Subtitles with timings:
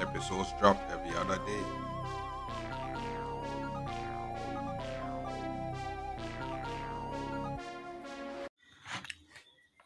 [0.00, 1.64] Episodes drop every other day.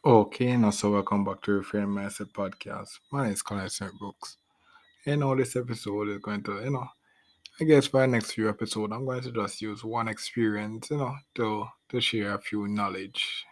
[0.05, 2.99] Okay, now so welcome back to Reframe Mindset Podcast.
[3.13, 3.97] My name is Colin St.
[4.01, 4.39] Brooks.
[5.07, 6.89] And all this episode is going to, you know,
[7.61, 10.97] I guess for the next few episodes, I'm going to just use one experience, you
[10.97, 13.45] know, to to share a few knowledge.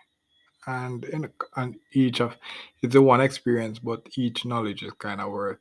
[0.66, 2.36] And in and each of
[2.82, 5.60] it's a one experience, but each knowledge is kind of worth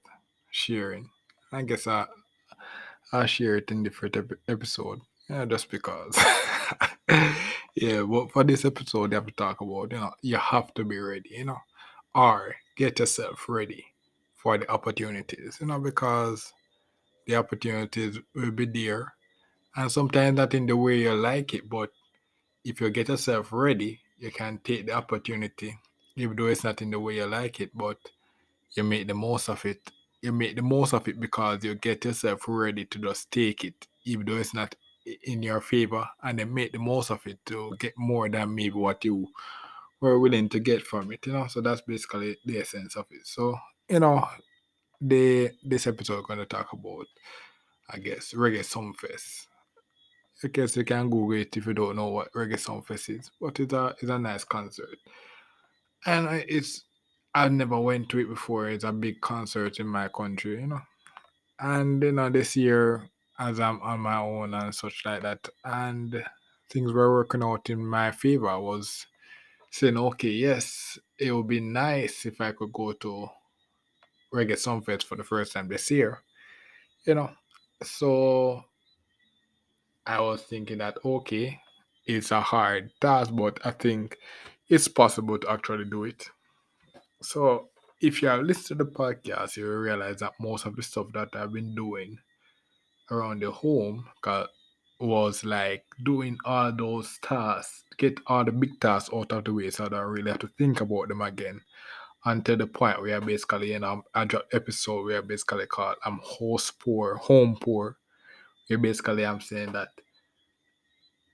[0.57, 1.09] sharing.
[1.51, 2.05] I guess I
[3.13, 6.17] I share it in different ep- episode, yeah, just because.
[7.75, 10.83] yeah, but for this episode, I have to talk about, you know, you have to
[10.83, 11.59] be ready, you know,
[12.13, 13.85] or get yourself ready
[14.35, 16.51] for the opportunities, you know, because
[17.27, 19.13] the opportunities will be there.
[19.75, 21.91] And sometimes not in the way you like it, but
[22.65, 25.77] if you get yourself ready, you can take the opportunity,
[26.15, 27.97] even though it's not in the way you like it, but
[28.75, 29.79] you make the most of it.
[30.21, 33.87] You make the most of it because you get yourself ready to just take it,
[34.05, 34.75] even though it's not
[35.23, 38.71] in your favor, and then make the most of it to get more than maybe
[38.75, 39.27] what you
[39.99, 41.25] were willing to get from it.
[41.25, 43.25] You know, so that's basically the essence of it.
[43.25, 43.57] So
[43.89, 44.27] you know,
[44.99, 47.07] the this episode we're to talk about,
[47.89, 49.47] I guess, Reggae Sumfest.
[50.43, 53.59] I guess you can Google it if you don't know what Reggae Sumfest is, but
[53.59, 54.97] it's a it's a nice concert,
[56.05, 56.83] and uh, it's
[57.37, 58.69] I never went to it before.
[58.69, 60.81] It's a big concert in my country, you know,
[61.59, 66.25] and you know this year as I'm on my own and such like that, and
[66.71, 68.49] things were working out in my favor.
[68.49, 69.05] I was
[69.71, 73.29] saying, okay, yes, it would be nice if I could go to
[74.33, 76.23] Reggae Sumfest for the first time this year,
[77.05, 77.31] you know.
[77.83, 78.63] So
[80.07, 81.61] I was thinking that okay,
[82.05, 84.17] it's a hard task, but I think
[84.69, 86.29] it's possible to actually do it.
[87.21, 87.69] So
[87.99, 91.07] if you have listened to the podcast, you will realize that most of the stuff
[91.13, 92.17] that I've been doing
[93.09, 94.05] around the home
[94.99, 99.69] was like doing all those tasks, get all the big tasks out of the way
[99.69, 101.61] so I don't really have to think about them again.
[102.25, 106.79] Until the point where basically, you know, I dropped episode where basically called I'm host
[106.79, 107.97] poor, home poor.
[108.67, 109.89] Where basically I'm saying that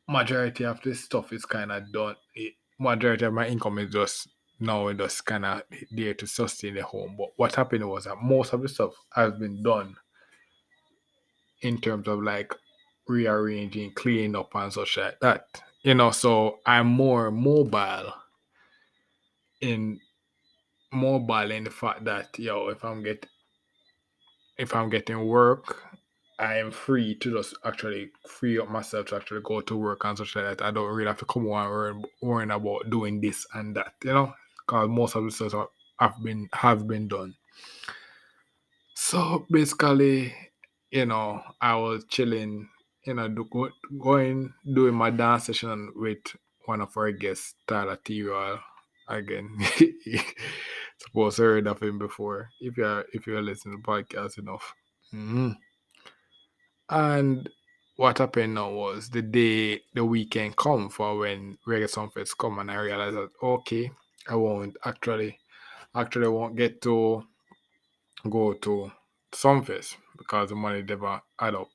[0.08, 2.16] majority of this stuff is kind of done.
[2.36, 4.28] It, majority of my income is just
[4.60, 7.16] now just kind of there to sustain the home.
[7.18, 9.96] But what happened was that most of the stuff has been done
[11.62, 12.54] in terms of like
[13.08, 15.46] rearranging, cleaning up, and such like that.
[15.82, 18.14] You know, so I'm more mobile
[19.62, 20.00] in
[20.92, 23.26] mobile in the fact that yo, if I'm get
[24.58, 25.82] if I'm getting work,
[26.40, 30.18] I am free to just actually free up myself to actually go to work and
[30.18, 30.62] such like that.
[30.62, 34.34] I don't really have to come on worrying about doing this and that, you know,
[34.66, 35.68] because most of the stuff have-
[36.00, 37.36] have been have been done.
[38.96, 40.34] So basically,
[40.92, 42.70] you know, I was chilling,
[43.06, 43.70] you know, do, go,
[44.00, 46.20] going doing my dance session with
[46.66, 48.28] one of our guests, Tyler T.
[49.08, 49.58] Again,
[50.98, 52.50] suppose I heard of him before.
[52.62, 54.74] If you're if you're listening to podcast enough.
[55.14, 55.56] Mhm.
[56.90, 57.50] And
[57.98, 62.72] what happened now was the day the weekend come for when Reggae Sumfest come and
[62.72, 63.92] I realized that okay,
[64.28, 65.40] I won't actually
[65.96, 67.24] actually won't get to
[68.30, 68.92] go to
[69.32, 71.72] Sumfest because the money never add up.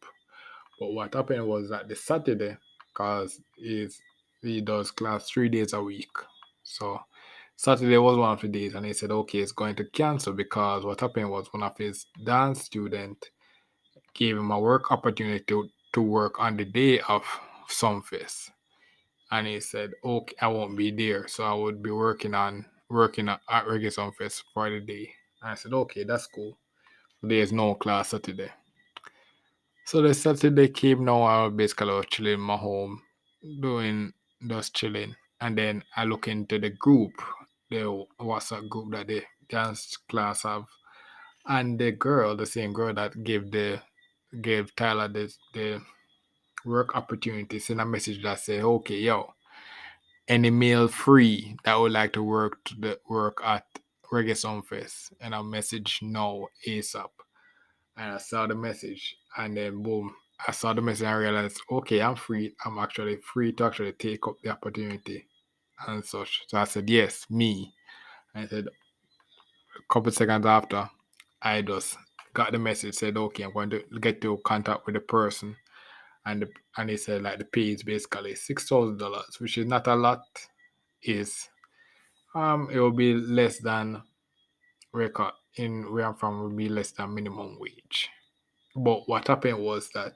[0.79, 2.57] But what happened was that the Saturday,
[2.89, 4.01] because is
[4.43, 6.11] he does class three days a week.
[6.63, 7.01] So
[7.57, 10.85] Saturday was one of the days and he said okay it's going to cancel because
[10.85, 13.31] what happened was one of his dance student
[14.15, 17.25] gave him a work opportunity to, to work on the day of
[17.69, 18.51] Sumfest.
[19.31, 21.29] And he said, Okay, I won't be there.
[21.29, 25.13] So I would be working on working at, at Reggae Sumfest for the day.
[25.43, 26.59] And I said, Okay, that's cool.
[27.23, 28.51] There's no class Saturday.
[29.85, 33.03] So the Saturday came now, I was basically was chilling in my home,
[33.61, 34.13] doing
[34.47, 35.17] just chilling.
[35.41, 37.13] And then I look into the group,
[37.71, 40.65] the WhatsApp group that the dance class have.
[41.47, 43.81] And the girl, the same girl that gave the
[44.43, 45.81] gave Tyler the the
[46.65, 49.33] work opportunity, send a message that say, Okay, yo,
[50.27, 53.65] any male free that would like to work to the work at
[54.13, 57.11] Reggae Sumfest and a message now ASAP.
[57.97, 60.15] and I saw the message, and then boom,
[60.47, 62.55] I saw the message and I realized, okay, I'm free.
[62.65, 65.27] I'm actually free to actually take up the opportunity
[65.87, 66.45] and such.
[66.47, 67.75] So I said, yes, me.
[68.35, 70.89] I said, a couple seconds after,
[71.43, 71.97] I just
[72.35, 75.57] got the message, said, okay, I'm going to get to contact with the person.
[76.29, 79.95] And the, and he said, like, the pay is basically $6,000, which is not a
[79.95, 80.21] lot.
[81.03, 81.49] Is
[82.35, 84.03] um, it will be less than
[84.93, 88.11] record in where I'm from will be less than minimum wage.
[88.77, 90.13] But what happened was that,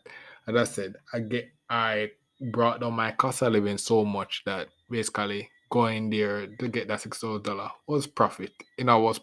[0.46, 2.10] as I said, I get I
[2.52, 7.00] brought down my cost of living so much that basically going there to get that
[7.00, 8.52] six thousand dollar was profit.
[8.76, 9.20] You know, was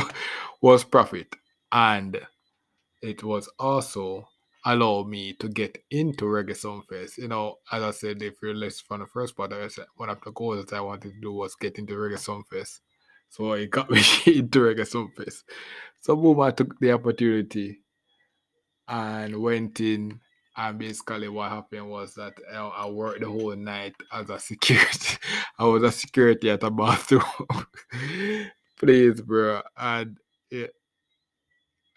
[0.60, 1.34] was profit,
[1.70, 2.20] and
[3.02, 4.28] it was also
[4.64, 7.18] allow me to get into Reggae Sumfest.
[7.18, 10.10] You know, as I said, if you're listening from the first part, I said one
[10.10, 12.80] of the goals that I wanted to do was get into Reggae Sumfest.
[13.28, 15.42] So it got me into Reggae Sumfest.
[16.00, 17.80] So boom, I took the opportunity
[18.88, 20.20] and went in.
[20.54, 25.16] And basically, what happened was that I, worked the whole night as a security.
[25.58, 27.22] I was a security at a bathroom
[28.78, 29.62] place, bro.
[29.78, 30.18] And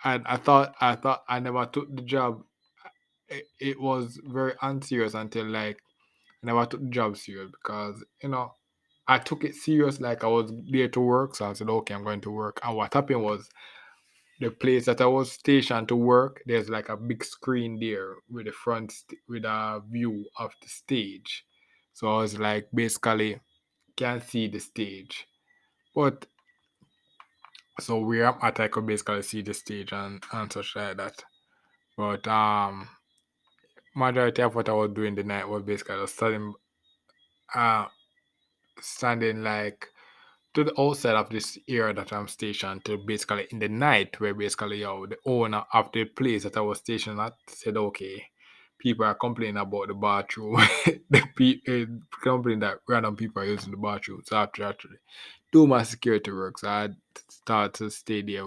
[0.06, 2.44] and I thought I thought I never took the job.
[3.30, 5.80] It, it was very unserious until like
[6.44, 8.54] I never took the job serious because you know
[9.07, 11.36] I took it serious like I was there to work.
[11.36, 12.60] So I said, okay, I'm going to work.
[12.63, 13.50] And what happened was
[14.39, 18.45] the place that I was stationed to work, there's like a big screen there with
[18.48, 21.45] the front st- with a view of the stage.
[21.94, 23.39] So I was like basically
[23.98, 25.28] can't see the stage.
[25.95, 26.28] But
[27.80, 31.24] so where I'm at I could basically see the stage and, and such like that.
[31.98, 32.89] But um
[33.95, 36.53] majority of what I was doing the night was basically just standing
[37.53, 37.86] uh
[38.81, 39.88] standing like
[40.53, 44.33] to the outside of this area that I'm stationed to basically in the night where
[44.33, 48.24] basically yo, the owner of the place that I was stationed at said okay
[48.80, 50.57] people are complaining about the bathroom.
[51.09, 51.86] The people uh,
[52.24, 54.21] complaining that random people are using the bathroom.
[54.25, 54.97] So after actually
[55.51, 56.59] do my security work.
[56.59, 56.89] So I
[57.30, 58.44] started to stay there.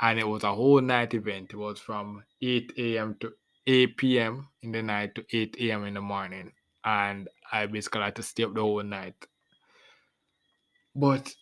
[0.00, 1.52] And it was a whole night event.
[1.52, 3.16] It was from 8 a.m.
[3.20, 3.32] to
[3.68, 4.48] 8 p.m.
[4.62, 5.84] in the night to 8 a.m.
[5.84, 6.52] in the morning
[6.84, 9.14] and I basically had to stay up the whole night
[10.96, 11.32] but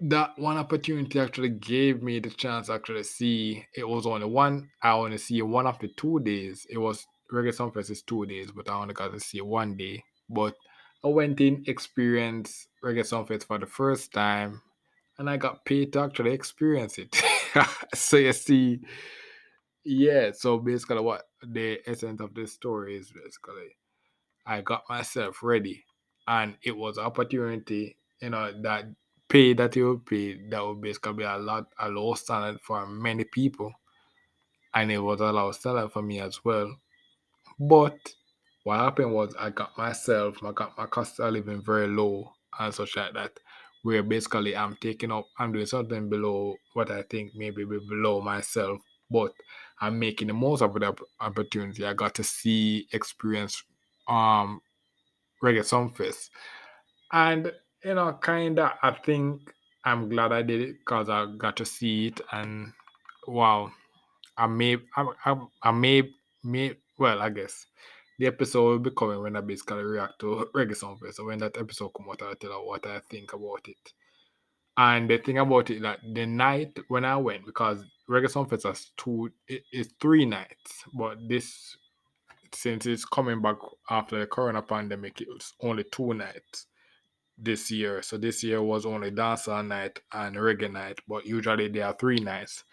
[0.00, 4.68] that one opportunity actually gave me the chance to actually see it was only one
[4.82, 6.66] I only see one of the two days.
[6.68, 10.04] It was Reggae Sumfest is two days, but I only got to see one day.
[10.28, 10.54] But
[11.04, 14.60] I went in, experienced Reggae Sumfest for the first time,
[15.18, 17.16] and I got paid to actually experience it.
[17.94, 18.80] so you see,
[19.84, 23.76] yeah, so basically what the essence of this story is basically
[24.46, 25.84] I got myself ready
[26.26, 28.86] and it was an opportunity, you know, that
[29.28, 33.24] pay that you pay that would basically be a lot a low standard for many
[33.24, 33.72] people.
[34.74, 36.76] And it was a low standard for me as well.
[37.58, 38.14] But
[38.64, 42.74] what happened was I got myself, I got my cost of living very low and
[42.74, 43.38] such like that.
[43.82, 48.20] Where basically I'm taking up I'm doing something below what I think maybe be below
[48.20, 49.32] myself, but
[49.80, 51.84] I'm making the most of the opportunity.
[51.84, 53.62] I got to see, experience
[54.08, 54.60] um
[55.42, 56.30] Reggae Sumfest.
[57.12, 57.52] And
[57.84, 59.52] you know, kinda I think
[59.84, 62.72] I'm glad I did it because I got to see it and
[63.26, 63.70] wow.
[64.38, 66.10] I may I, I, I may
[66.44, 67.66] may well I guess
[68.18, 71.14] the episode will be coming when I basically react to Reggae Sumfest.
[71.14, 73.92] So when that episode come out, I'll tell you what I think about it.
[74.78, 78.90] And the thing about it, like the night when I went, because Reggae Sumfest has
[78.96, 81.76] two, it, it's three nights, but this
[82.52, 83.56] since it's coming back
[83.90, 86.66] after the corona pandemic, it's only two nights
[87.36, 88.02] this year.
[88.02, 92.18] So this year was only dancehall night and reggae night, but usually there are three
[92.18, 92.64] nights: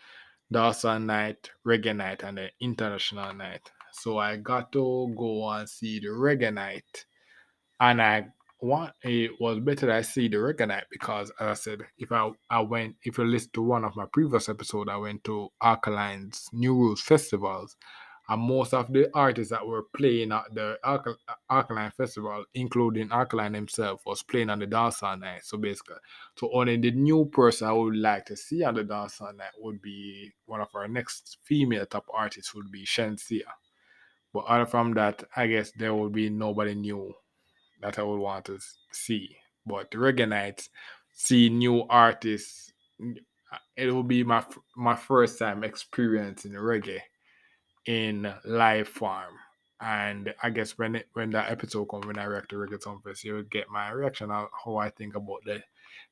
[0.54, 3.72] dancehall night, reggae night, and the international night.
[3.94, 7.06] So I got to go and see the reggae night,
[7.80, 8.28] and I
[8.64, 12.12] want it was better that I see the reggae night because, as I said, if
[12.12, 15.50] I I went, if you listen to one of my previous episodes, I went to
[15.62, 17.76] Alkaline's New Rules festivals,
[18.30, 21.18] and most of the artists that were playing at the Alkal-
[21.50, 25.44] Alkaline Festival, including Alkaline himself, was playing on the dancehall night.
[25.44, 25.98] So basically,
[26.38, 29.82] so only the new person I would like to see on the dancehall night would
[29.82, 33.42] be one of our next female top artists would be Shenseea.
[34.34, 37.14] But other from that, I guess there would be nobody new
[37.84, 38.60] that I would want to
[38.92, 39.38] see.
[39.66, 40.70] But reggae nights,
[41.12, 42.72] see new artists.
[43.76, 44.44] It will be my
[44.76, 47.02] my first time experiencing reggae
[47.86, 49.34] in live form.
[49.80, 53.26] And I guess when it, when that episode comes, when I react to Reggae Sumfest,
[53.26, 55.62] you'll get my reaction on how I think about the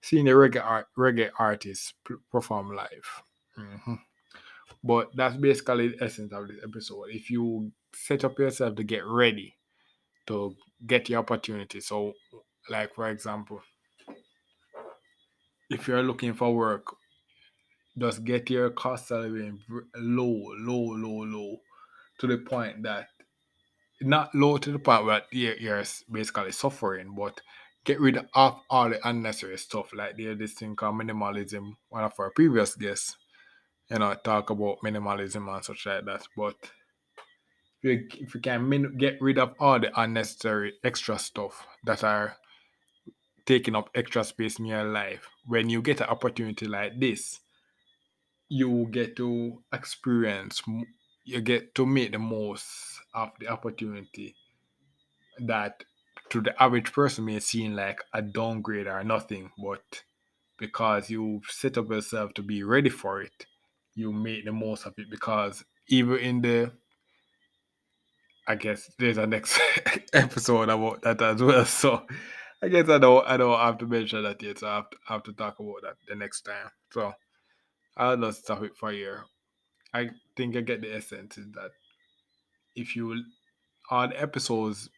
[0.01, 1.93] seeing the reggae art, reggae artists
[2.31, 3.23] perform live.
[3.57, 3.99] Mhm.
[4.83, 7.09] But that's basically the essence of this episode.
[7.09, 9.57] If you set up yourself to get ready
[10.27, 11.79] to get your opportunity.
[11.79, 12.13] So,
[12.69, 13.61] like for example,
[15.69, 16.85] if you're looking for work,
[17.97, 19.51] just get your cost salary
[19.95, 21.57] low, low, low, low,
[22.19, 23.07] to the point that
[24.01, 27.39] not low to the point where you're, you're basically suffering, but
[27.85, 28.25] get rid of
[28.69, 29.91] all the unnecessary stuff.
[29.93, 31.73] Like there's this thing called minimalism.
[31.89, 33.15] One of our previous guests,
[33.89, 36.23] you know, talk about minimalism and such like that.
[36.35, 36.55] But
[37.83, 42.35] if you, can get rid of all the unnecessary extra stuff that are
[43.45, 47.39] taking up extra space in your life, when you get an opportunity like this,
[48.50, 50.61] you get to experience,
[51.23, 54.35] you get to make the most of the opportunity
[55.39, 55.83] that
[56.29, 60.03] to the average person may seem like a downgrade or nothing, but
[60.57, 63.45] because you set up yourself to be ready for it,
[63.95, 66.71] you make the most of it because even in the
[68.51, 69.58] I guess there's a next
[70.13, 71.63] episode about that as well.
[71.63, 72.05] So
[72.62, 74.60] I guess I don't I don't have to mention that yet.
[74.60, 76.70] So I have to, I have to talk about that the next time.
[76.91, 77.13] So
[77.96, 79.24] I'll just stop it for here.
[79.93, 81.72] I think I get the essence is that
[82.75, 83.24] if you
[83.89, 84.89] all the episodes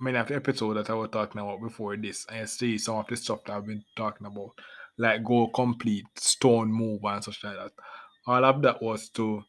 [0.00, 3.08] many of the episodes that I was talking about before this, and see some of
[3.08, 4.52] the stuff that I've been talking about,
[4.98, 7.72] like go complete, stone move, and such like that.
[8.28, 9.42] All of that was to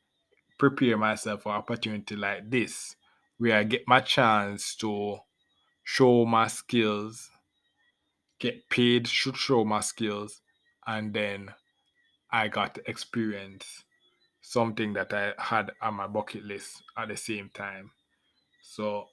[0.58, 2.96] prepare myself for opportunity like this,
[3.42, 5.18] where I get my chance to
[5.84, 7.32] show my skills,
[8.40, 10.42] get paid, should show my skills,
[10.86, 11.52] and then
[12.32, 13.84] I got to experience
[14.42, 17.90] something that I had on my bucket list at the same time.
[18.62, 19.08] So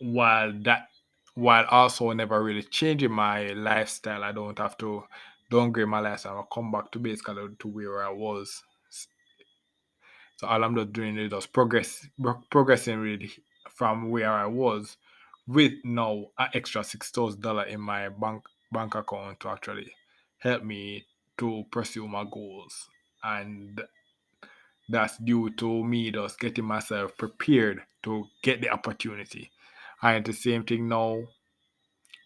[0.00, 0.88] while that
[1.36, 5.04] while also never really changing my lifestyle, I don't have to
[5.52, 6.38] downgrade my lifestyle.
[6.38, 8.60] I'll come back to basically to where I was.
[10.36, 12.06] So all I'm just doing is just progress
[12.50, 13.30] progressing really
[13.70, 14.96] from where I was
[15.46, 19.92] with now an extra six thousand dollar in my bank bank account to actually
[20.38, 21.04] help me
[21.38, 22.88] to pursue my goals.
[23.22, 23.82] And
[24.88, 29.50] that's due to me just getting myself prepared to get the opportunity.
[30.02, 31.22] And the same thing now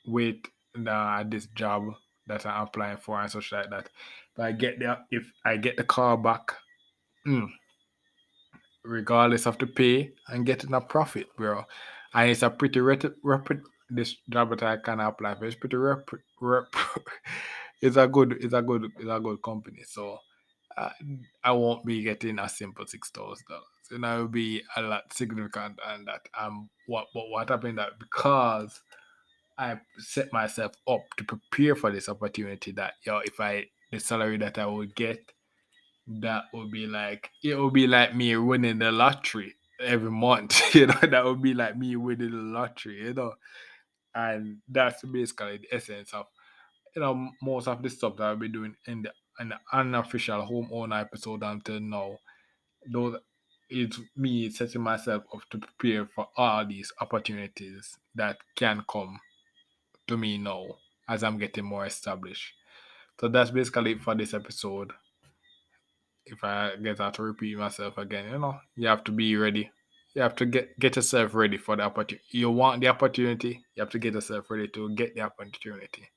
[0.06, 0.36] with
[0.74, 1.94] the, this job
[2.26, 3.88] that I'm applying for and such like that.
[4.34, 6.52] If I get the if I get the car back,
[7.26, 7.48] mm,
[8.84, 11.64] regardless of the pay, I'm getting a profit, bro.
[12.14, 15.44] And it's a pretty rapid, rapid this job that I can apply for.
[15.44, 16.08] It's pretty rep,
[16.40, 16.74] rep
[17.82, 19.82] it's a good it's a good it's a good company.
[19.86, 20.18] So
[20.76, 20.90] uh,
[21.44, 23.64] I won't be getting a simple six thousand dollars.
[23.90, 27.98] And I will be a lot significant and that um what but what happened that
[27.98, 28.80] because
[29.58, 34.38] I set myself up to prepare for this opportunity that yo if I the salary
[34.38, 35.18] that I would get
[36.06, 40.60] that would be like it would be like me winning the lottery every month.
[40.74, 43.34] You know, that would be like me winning the lottery, you know.
[44.14, 46.26] And that's basically the essence of
[46.94, 51.00] you know most of the stuff that I've been doing in the the unofficial homeowner
[51.00, 52.18] episode until now.
[52.86, 53.16] Those
[53.68, 59.20] it's me setting myself up to prepare for all these opportunities that can come
[60.08, 60.66] to me now
[61.08, 62.52] as I'm getting more established.
[63.20, 64.92] So that's basically it for this episode.
[66.30, 69.70] If I get out to repeat myself again, you know, you have to be ready.
[70.14, 72.24] You have to get get yourself ready for the opportunity.
[72.30, 76.08] You want the opportunity, you have to get yourself ready to get the opportunity.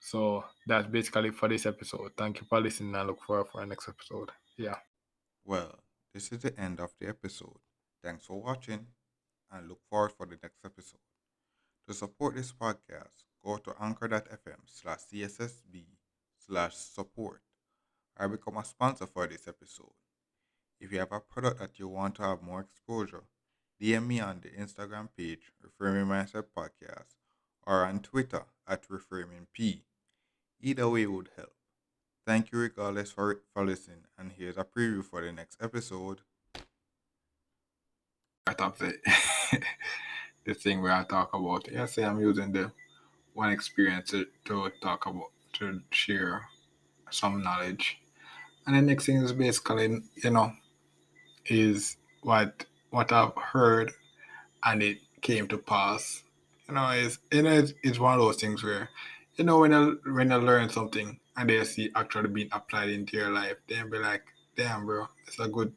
[0.00, 2.12] So that's basically for this episode.
[2.16, 4.30] Thank you for listening and look forward for our next episode.
[4.58, 4.76] Yeah.
[5.44, 5.78] Well,
[6.12, 7.56] this is the end of the episode.
[8.02, 8.86] Thanks for watching
[9.50, 11.00] and look forward for the next episode.
[11.88, 15.86] To support this podcast, go to anchor.fm slash CSSB
[16.38, 17.40] slash support
[18.18, 19.92] or become a sponsor for this episode.
[20.80, 23.24] If you have a product that you want to have more exposure,
[23.80, 27.16] DM me on the Instagram page, Reframing Mindset Podcast,
[27.64, 29.82] or on Twitter at Reframing P.
[30.60, 31.52] Either way would help.
[32.26, 36.20] Thank you regardless for, for listening, and here's a preview for the next episode.
[38.46, 38.94] Right up the,
[40.44, 42.72] the thing where I talk about, yeah, say I'm using the
[43.34, 46.42] one experience to, to talk about, to share
[47.10, 47.98] some knowledge.
[48.66, 50.52] And the next thing is basically, you know,
[51.46, 53.92] is what what I've heard
[54.64, 56.22] and it came to pass.
[56.68, 58.88] You know, it's, you know, it's, it's one of those things where
[59.36, 63.16] you know when I when you learn something and they see actually being applied into
[63.16, 64.22] your life, then be like,
[64.56, 65.72] damn, bro, it's a good.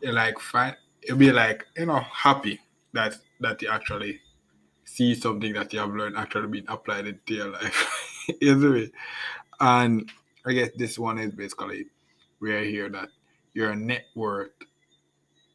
[0.00, 0.76] You're like fine.
[1.02, 2.60] You'll be like you know happy
[2.92, 4.20] that that you actually
[4.84, 8.92] see something that you have learned actually being applied into your life, isn't it?
[9.60, 10.10] And
[10.46, 11.86] I guess this one is basically
[12.42, 13.08] I hear that
[13.52, 14.50] your net worth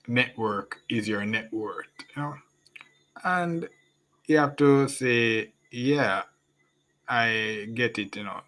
[0.08, 1.88] network is your net worth.
[2.16, 2.36] You know?
[3.24, 3.70] And
[4.28, 6.24] you have to say, yeah,
[7.08, 8.42] I get it, you know.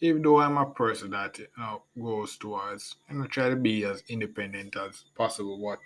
[0.00, 3.84] Even though I'm a person that you know goes towards you know try to be
[3.84, 5.80] as independent as possible, but